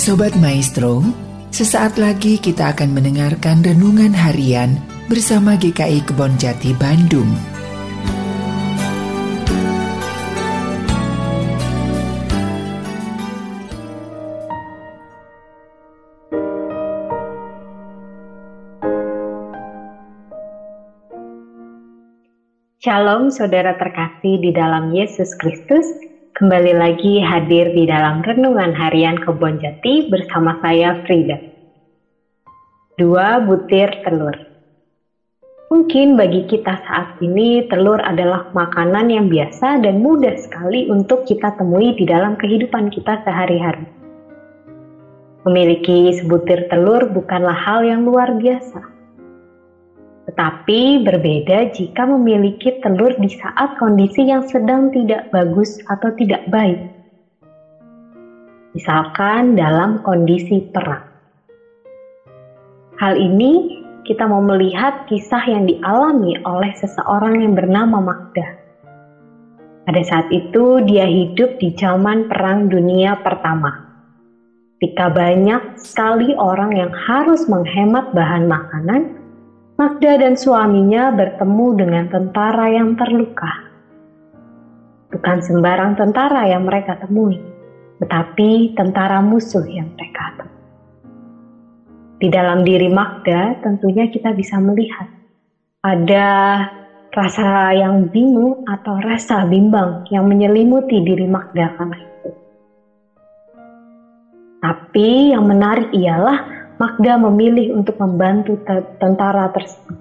Sobat 0.00 0.32
Maestro, 0.40 1.04
sesaat 1.52 2.00
lagi 2.00 2.40
kita 2.40 2.72
akan 2.72 2.96
mendengarkan 2.96 3.60
renungan 3.60 4.16
harian 4.16 4.80
bersama 5.12 5.60
GKI 5.60 6.08
Kebon 6.08 6.40
Jati 6.40 6.72
Bandung. 6.72 7.28
Shalom 22.80 23.28
saudara 23.28 23.76
terkasih 23.76 24.40
di 24.40 24.48
dalam 24.56 24.96
Yesus 24.96 25.36
Kristus. 25.36 26.09
Kembali 26.40 26.72
lagi 26.72 27.20
hadir 27.20 27.68
di 27.76 27.84
dalam 27.84 28.24
Renungan 28.24 28.72
Harian 28.72 29.20
Kebon 29.20 29.60
Jati 29.60 30.08
bersama 30.08 30.56
saya 30.64 30.96
Frida. 31.04 31.36
Dua 32.96 33.44
butir 33.44 33.92
telur. 34.00 34.32
Mungkin 35.68 36.16
bagi 36.16 36.48
kita 36.48 36.80
saat 36.80 37.20
ini 37.20 37.68
telur 37.68 38.00
adalah 38.00 38.48
makanan 38.56 39.12
yang 39.12 39.28
biasa 39.28 39.84
dan 39.84 40.00
mudah 40.00 40.32
sekali 40.40 40.88
untuk 40.88 41.28
kita 41.28 41.60
temui 41.60 41.92
di 41.92 42.08
dalam 42.08 42.40
kehidupan 42.40 42.88
kita 42.88 43.20
sehari-hari. 43.20 43.84
Memiliki 45.44 46.08
sebutir 46.24 46.72
telur 46.72 47.04
bukanlah 47.12 47.52
hal 47.68 47.84
yang 47.84 48.08
luar 48.08 48.32
biasa 48.40 48.99
tetapi 50.28 51.00
berbeda 51.06 51.72
jika 51.72 52.04
memiliki 52.04 52.76
telur 52.84 53.16
di 53.16 53.30
saat 53.32 53.80
kondisi 53.80 54.28
yang 54.28 54.44
sedang 54.44 54.92
tidak 54.92 55.32
bagus 55.32 55.80
atau 55.88 56.12
tidak 56.16 56.44
baik. 56.52 56.80
Misalkan 58.76 59.58
dalam 59.58 60.04
kondisi 60.04 60.62
perang. 60.70 61.02
Hal 63.00 63.16
ini 63.16 63.82
kita 64.04 64.28
mau 64.28 64.44
melihat 64.44 65.08
kisah 65.08 65.42
yang 65.48 65.64
dialami 65.66 66.36
oleh 66.44 66.72
seseorang 66.76 67.40
yang 67.40 67.56
bernama 67.56 67.98
Magda. 67.98 68.60
Pada 69.88 70.02
saat 70.06 70.28
itu 70.30 70.84
dia 70.86 71.08
hidup 71.08 71.58
di 71.58 71.74
zaman 71.74 72.30
Perang 72.30 72.70
Dunia 72.70 73.18
Pertama. 73.24 73.90
Ketika 74.78 75.12
banyak 75.12 75.76
sekali 75.76 76.32
orang 76.40 76.72
yang 76.72 76.88
harus 76.88 77.44
menghemat 77.50 78.16
bahan 78.16 78.48
makanan, 78.48 79.19
Magda 79.80 80.20
dan 80.20 80.36
suaminya 80.36 81.08
bertemu 81.08 81.66
dengan 81.72 82.04
tentara 82.12 82.68
yang 82.68 83.00
terluka. 83.00 83.48
Bukan 85.08 85.40
sembarang 85.40 85.96
tentara 85.96 86.44
yang 86.52 86.68
mereka 86.68 87.00
temui, 87.00 87.40
tetapi 87.96 88.76
tentara 88.76 89.24
musuh 89.24 89.64
yang 89.64 89.88
mereka 89.96 90.36
temui. 90.36 90.60
Di 92.20 92.28
dalam 92.28 92.60
diri 92.60 92.92
Magda 92.92 93.56
tentunya 93.64 94.04
kita 94.12 94.36
bisa 94.36 94.60
melihat 94.60 95.08
ada 95.80 96.28
rasa 97.16 97.72
yang 97.72 98.12
bingung 98.12 98.60
atau 98.68 99.00
rasa 99.00 99.48
bimbang 99.48 100.04
yang 100.12 100.28
menyelimuti 100.28 101.00
diri 101.00 101.24
Magda 101.24 101.72
karena 101.80 101.96
itu. 101.96 102.30
Tapi 104.60 105.32
yang 105.32 105.48
menarik 105.48 105.88
ialah 105.96 106.59
Magda 106.80 107.20
memilih 107.20 107.76
untuk 107.76 108.00
membantu 108.00 108.56
tentara 108.96 109.52
tersebut. 109.52 110.00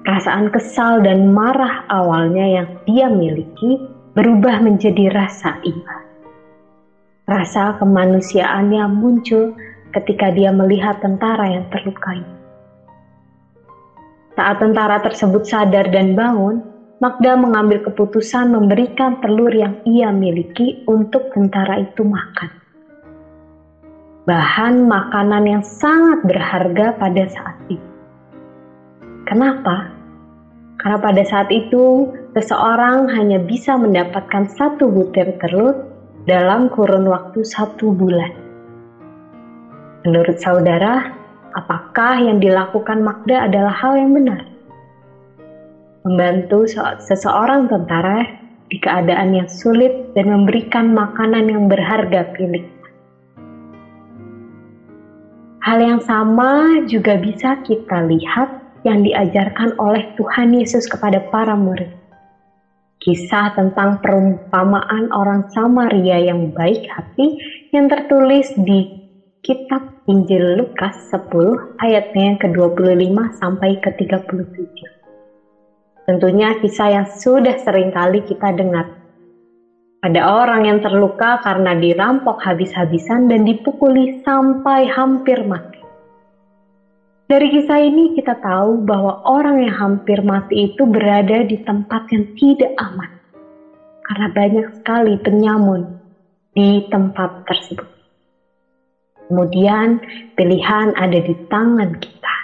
Perasaan 0.00 0.48
kesal 0.48 1.04
dan 1.04 1.36
marah 1.36 1.84
awalnya 1.92 2.48
yang 2.48 2.68
dia 2.88 3.12
miliki 3.12 3.76
berubah 4.16 4.64
menjadi 4.64 5.12
rasa 5.12 5.60
iba. 5.60 5.96
Rasa 7.28 7.76
kemanusiaannya 7.76 8.88
muncul 8.88 9.52
ketika 9.92 10.32
dia 10.32 10.48
melihat 10.48 11.04
tentara 11.04 11.44
yang 11.52 11.68
terluka 11.68 12.16
Saat 14.40 14.64
tentara 14.64 14.96
tersebut 15.04 15.44
sadar 15.44 15.92
dan 15.92 16.16
bangun, 16.16 16.64
Magda 17.04 17.36
mengambil 17.36 17.84
keputusan 17.84 18.48
memberikan 18.48 19.20
telur 19.20 19.52
yang 19.52 19.76
ia 19.84 20.08
miliki 20.08 20.88
untuk 20.88 21.28
tentara 21.36 21.84
itu 21.84 22.00
makan 22.00 22.63
bahan 24.24 24.88
makanan 24.88 25.44
yang 25.44 25.64
sangat 25.64 26.24
berharga 26.24 26.96
pada 26.96 27.24
saat 27.28 27.56
itu. 27.68 27.90
Kenapa? 29.28 29.92
Karena 30.80 30.98
pada 31.00 31.22
saat 31.24 31.48
itu 31.52 32.08
seseorang 32.32 33.08
hanya 33.12 33.40
bisa 33.40 33.76
mendapatkan 33.76 34.48
satu 34.52 34.88
butir 34.88 35.36
telur 35.40 35.92
dalam 36.24 36.72
kurun 36.72 37.04
waktu 37.04 37.44
satu 37.44 37.92
bulan. 37.92 38.32
Menurut 40.08 40.36
saudara, 40.40 41.12
apakah 41.56 42.20
yang 42.20 42.40
dilakukan 42.40 43.04
Magda 43.04 43.48
adalah 43.48 43.72
hal 43.76 43.96
yang 43.96 44.12
benar? 44.12 44.40
Membantu 46.04 46.68
seseorang 47.00 47.68
tentara 47.68 48.28
di 48.68 48.76
keadaan 48.76 49.36
yang 49.36 49.48
sulit 49.48 50.12
dan 50.12 50.32
memberikan 50.32 50.92
makanan 50.92 51.48
yang 51.48 51.64
berharga 51.68 52.28
pilih 52.36 52.73
Hal 55.64 55.80
yang 55.80 56.04
sama 56.04 56.76
juga 56.84 57.16
bisa 57.16 57.56
kita 57.64 58.04
lihat 58.04 58.52
yang 58.84 59.00
diajarkan 59.00 59.72
oleh 59.80 60.12
Tuhan 60.12 60.52
Yesus 60.52 60.84
kepada 60.84 61.24
para 61.32 61.56
murid. 61.56 61.88
Kisah 63.00 63.48
tentang 63.56 63.96
perumpamaan 64.04 65.08
orang 65.16 65.48
Samaria 65.48 66.20
yang 66.20 66.52
baik 66.52 66.84
hati 66.84 67.32
yang 67.72 67.88
tertulis 67.88 68.52
di 68.60 68.92
kitab 69.40 69.80
Injil 70.04 70.60
Lukas 70.60 70.92
10 71.08 71.32
ayatnya 71.80 72.36
ke-25 72.44 73.16
sampai 73.40 73.80
ke-37. 73.80 74.68
Tentunya 76.04 76.60
kisah 76.60 76.92
yang 76.92 77.08
sudah 77.08 77.56
sering 77.56 77.88
kali 77.88 78.20
kita 78.20 78.52
dengar 78.52 78.84
ada 80.04 80.20
orang 80.44 80.68
yang 80.68 80.78
terluka 80.84 81.40
karena 81.40 81.72
dirampok 81.72 82.36
habis-habisan 82.44 83.24
dan 83.32 83.48
dipukuli 83.48 84.20
sampai 84.20 84.84
hampir 84.84 85.40
mati. 85.48 85.80
Dari 87.24 87.48
kisah 87.48 87.80
ini 87.80 88.12
kita 88.12 88.36
tahu 88.36 88.84
bahwa 88.84 89.24
orang 89.24 89.64
yang 89.64 89.72
hampir 89.72 90.20
mati 90.20 90.68
itu 90.68 90.84
berada 90.84 91.40
di 91.48 91.56
tempat 91.64 92.04
yang 92.12 92.36
tidak 92.36 92.76
aman. 92.76 93.10
Karena 94.04 94.28
banyak 94.28 94.66
sekali 94.76 95.16
penyamun 95.24 95.88
di 96.52 96.84
tempat 96.92 97.48
tersebut. 97.48 97.88
Kemudian 99.24 100.04
pilihan 100.36 100.92
ada 101.00 101.16
di 101.16 101.32
tangan 101.48 101.96
kita. 101.96 102.36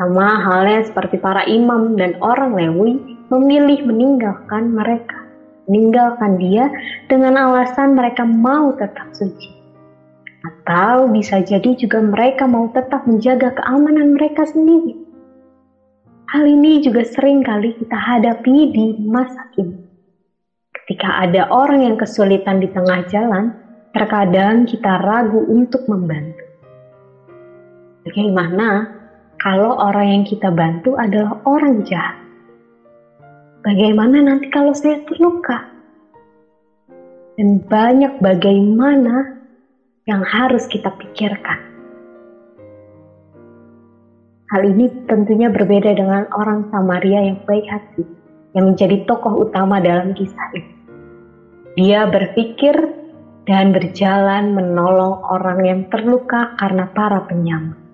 Sama 0.00 0.40
halnya 0.48 0.80
seperti 0.88 1.20
para 1.20 1.44
imam 1.44 1.92
dan 2.00 2.16
orang 2.24 2.56
Lewi 2.56 3.20
memilih 3.28 3.84
meninggalkan 3.84 4.72
mereka 4.72 5.17
meninggalkan 5.68 6.40
dia 6.40 6.72
dengan 7.06 7.36
alasan 7.36 7.92
mereka 7.94 8.24
mau 8.24 8.72
tetap 8.74 9.12
suci. 9.12 9.52
Atau 10.42 11.12
bisa 11.12 11.44
jadi 11.44 11.76
juga 11.76 12.00
mereka 12.00 12.48
mau 12.48 12.72
tetap 12.72 13.04
menjaga 13.04 13.52
keamanan 13.52 14.16
mereka 14.16 14.48
sendiri. 14.48 14.96
Hal 16.28 16.44
ini 16.44 16.84
juga 16.84 17.04
sering 17.04 17.40
kali 17.40 17.72
kita 17.76 17.96
hadapi 17.96 18.56
di 18.72 18.86
masa 19.00 19.48
kini. 19.56 19.80
Ketika 20.72 21.24
ada 21.24 21.48
orang 21.48 21.84
yang 21.84 21.96
kesulitan 21.96 22.60
di 22.60 22.68
tengah 22.68 23.04
jalan, 23.08 23.52
terkadang 23.96 24.68
kita 24.68 25.00
ragu 25.04 25.40
untuk 25.48 25.84
membantu. 25.88 26.44
Bagaimana 28.04 28.88
kalau 29.40 29.76
orang 29.80 30.20
yang 30.20 30.24
kita 30.28 30.52
bantu 30.52 30.96
adalah 31.00 31.40
orang 31.48 31.84
jahat? 31.84 32.27
Bagaimana 33.68 34.24
nanti 34.24 34.48
kalau 34.48 34.72
saya 34.72 35.04
terluka? 35.04 35.60
Dan 37.36 37.60
banyak 37.68 38.16
bagaimana 38.16 39.44
yang 40.08 40.24
harus 40.24 40.64
kita 40.72 40.88
pikirkan. 40.96 41.60
Hal 44.48 44.64
ini 44.64 44.88
tentunya 45.04 45.52
berbeda 45.52 45.92
dengan 45.92 46.24
orang 46.32 46.72
Samaria 46.72 47.28
yang 47.28 47.44
baik 47.44 47.68
hati, 47.68 48.08
yang 48.56 48.72
menjadi 48.72 49.04
tokoh 49.04 49.44
utama 49.44 49.84
dalam 49.84 50.16
kisah 50.16 50.48
ini. 50.56 50.72
Dia 51.76 52.08
berpikir 52.08 52.72
dan 53.44 53.76
berjalan 53.76 54.56
menolong 54.56 55.28
orang 55.28 55.60
yang 55.68 55.80
terluka 55.92 56.56
karena 56.56 56.88
para 56.96 57.20
penyamun. 57.28 57.87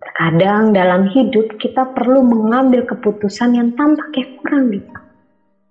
Kadang 0.00 0.76
dalam 0.76 1.08
hidup 1.08 1.56
kita 1.56 1.88
perlu 1.96 2.20
mengambil 2.20 2.84
keputusan 2.84 3.56
yang 3.56 3.72
tampaknya 3.76 4.28
kurang 4.40 4.68
bisa, 4.68 4.98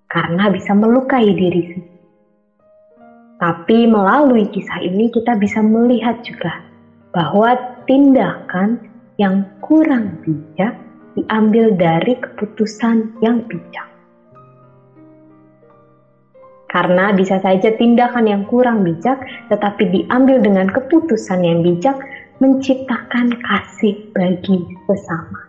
karena 0.09 0.49
bisa 0.49 0.71
melukai 0.73 1.29
diri 1.33 1.61
sendiri. 1.69 1.95
Tapi 3.35 3.85
melalui 3.85 4.47
kisah 4.49 4.81
ini 4.81 5.11
kita 5.11 5.35
bisa 5.37 5.59
melihat 5.59 6.17
juga 6.25 6.63
bahwa 7.13 7.53
tindakan 7.85 8.81
yang 9.21 9.45
kurang 9.61 10.17
bijak 10.23 10.73
diambil 11.13 11.71
dari 11.75 12.15
keputusan 12.17 13.11
yang 13.21 13.43
bijak. 13.45 13.87
Karena 16.71 17.15
bisa 17.15 17.39
saja 17.39 17.71
tindakan 17.71 18.27
yang 18.27 18.43
kurang 18.47 18.83
bijak 18.83 19.15
tetapi 19.47 19.83
diambil 19.95 20.43
dengan 20.43 20.67
keputusan 20.67 21.39
yang 21.39 21.63
bijak 21.63 21.95
menciptakan 22.43 23.31
kasih 23.39 23.95
bagi 24.11 24.59
sesama. 24.87 25.41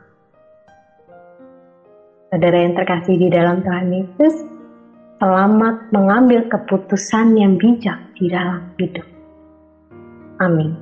Saudara 2.30 2.58
yang 2.62 2.74
terkasih 2.78 3.16
di 3.18 3.28
dalam 3.30 3.62
Tuhan 3.62 3.88
Yesus, 3.90 4.46
selamat 5.18 5.90
mengambil 5.90 6.46
keputusan 6.46 7.34
yang 7.34 7.58
bijak 7.58 7.98
di 8.18 8.30
dalam 8.30 8.70
hidup. 8.78 9.06
Amin. 10.38 10.76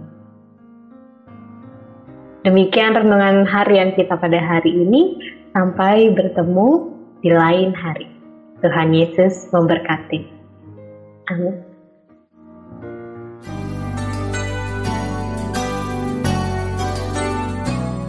Demikian 2.45 2.93
renungan 2.93 3.49
harian 3.49 3.97
kita 3.97 4.21
pada 4.21 4.37
hari 4.37 4.77
ini. 4.77 5.17
Sampai 5.55 6.11
bertemu 6.11 6.93
di 7.23 7.31
lain 7.31 7.71
hari. 7.73 8.11
Tuhan 8.61 8.91
Yesus 8.93 9.49
memberkati. 9.55 10.21
Amin. 11.33 11.64